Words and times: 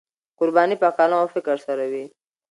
قرباني 0.39 0.75
په 0.81 0.87
قلم 0.97 1.17
او 1.21 1.27
فکر 1.35 1.57
سره 1.67 1.83
وي. 1.91 2.05